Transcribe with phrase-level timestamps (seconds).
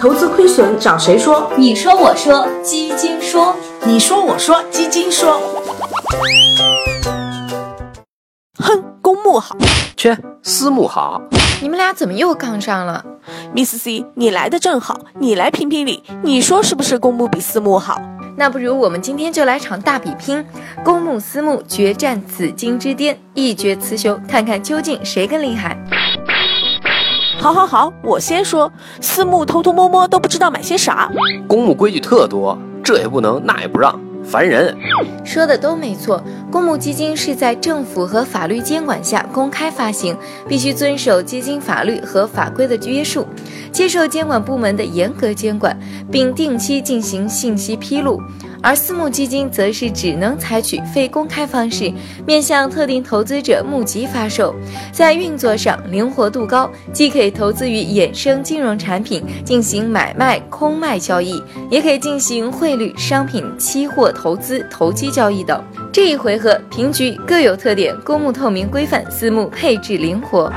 [0.00, 1.50] 投资亏损找谁说？
[1.56, 5.40] 你说我说基金说，你说我说基金说。
[8.58, 9.56] 哼，公募好，
[9.96, 11.20] 切，私募好。
[11.62, 13.04] 你们俩怎么又杠上了
[13.54, 18.00] ？Miss C，你来的正好，你来评评理，你说是不是公募比私募好？
[18.36, 20.44] 那不如我们今天就来场大比拼，
[20.84, 25.76] 公募私募决战紫金之巅，一决雌雄，看看究竟谁更厉害。
[27.38, 31.08] 好，好，好，我先说，私募偷偷摸摸都不知道买些啥，
[31.46, 33.98] 公募规矩特多，这也不能，那也不让。
[34.24, 34.76] 烦人，
[35.24, 36.20] 说的都没错。
[36.50, 40.16] 公募基金是在政府和法律监管下公开发行，
[40.48, 43.24] 必须遵守基金法律和法规的约束，
[43.70, 45.78] 接受监管部门的严格监管，
[46.10, 48.20] 并定期进行信息披露。
[48.66, 51.92] 而私募基金则是只能采取非公开方式，
[52.26, 54.52] 面向特定投资者募集发售，
[54.90, 61.40] 在运作上灵活度高，既可以投资于衍生金融产品进行买卖空卖交易，
[61.70, 65.62] 也可以进行汇率、商品、期货投资、投机交易等。
[65.92, 70.52] 这一回合平局各有特点，公募透明规范，私募配置灵活。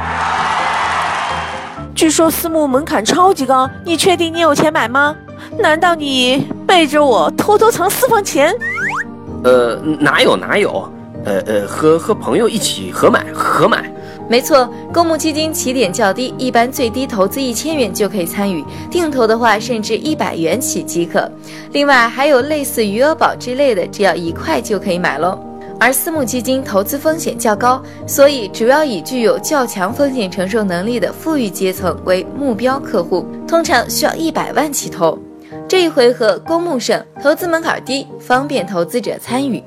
[1.93, 5.15] 据说私募门槛超级高，你确定你有钱买吗？
[5.59, 8.55] 难道你背着我偷偷藏私房钱？
[9.43, 10.87] 呃，哪有哪有，
[11.25, 13.91] 呃呃，和和朋友一起合买合买。
[14.29, 21.27] 没错，公募基金起点较低，一般最低投资一千元就可以参与，定投的话甚至一百元起即可。
[21.71, 25.39] 另外还有类似余额宝之类的，只要一块就可以买喽。
[25.79, 35.17] 而私募基金投资风险较高，所以主要以具有较强风险承受能力的富裕阶层为目标客户，通常需要一百万起投。
[35.69, 39.63] 这一回合公募胜，投资门槛低，方便投资者参与。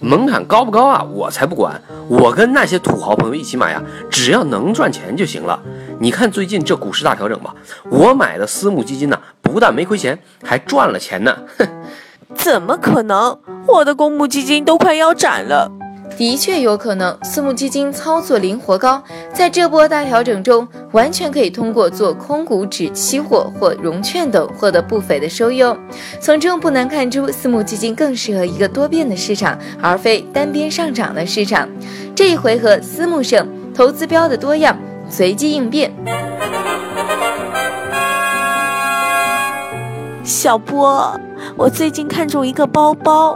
[0.00, 1.06] 门槛高不高啊？
[1.12, 1.78] 我才不管！
[2.08, 5.60] 我跟那些土豪朋友一起买啊，只要能赚钱就行了。
[6.00, 7.54] 你看最近这股市大调整吧，
[7.90, 11.36] 我买的私募基金呢，不但没亏钱，还赚了钱呢。
[11.58, 11.68] 哼，
[12.34, 13.38] 怎么可能？
[13.66, 15.70] 我的公募基金都快腰斩了。
[16.16, 19.02] 的确有可能，私募基金操作灵活高，
[19.34, 25.76] 在这波大调整中，完全可以通过做空股指期货或融券等获得不菲的收益哦。
[26.22, 31.68] 从中不难看出，私募基金更适合一个多变的市场，而非单边上涨的市场。
[32.14, 34.74] 这一回合私募胜，投资标的多样，
[35.06, 35.92] 随机应变。
[40.24, 41.20] 小波，
[41.56, 43.34] 我最近看中一个包包，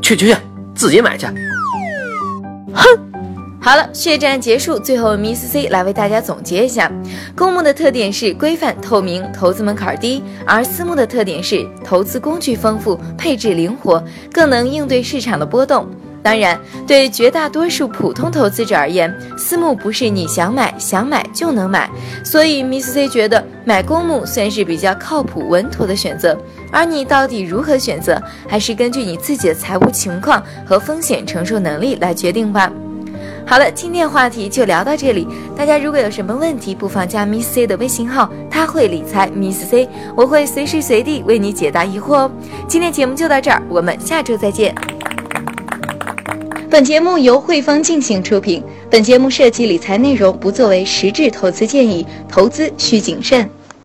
[0.00, 0.36] 去去去，
[0.74, 1.26] 自己买去。
[2.72, 2.82] 哼，
[3.60, 6.90] 好了，血战结束，最后 Miss C 来为大家总结一下：
[7.36, 14.02] 公募的特点是规范透明，投资门槛低；而私募的特点是投资工具丰富，配置灵活，
[14.32, 15.86] 更能应对市场的波动。
[16.22, 21.90] 当然，对绝大多数普通投资者而言，私募不是你想买想买就能买，
[22.24, 26.38] 所以 Miss C 觉得买公募算是比较靠谱稳妥的选择。
[26.72, 32.72] 而你到底如何选择，还是根据你自己的财务情况和风险承受能力来决定吧。
[33.48, 35.26] 好了，今天话题就聊到这里。
[35.56, 42.30] 大家如果有什么问题，不妨加 Miss C 的微信号，他会理财 Miss C，我会随时随地为你解答疑惑哦。
[42.68, 44.74] 今天节目就到这儿，我们下周再见。
[46.68, 53.48] 本节目由汇丰进行出品，本节目涉及理财内容，不作为实质投资建议，投资需谨慎。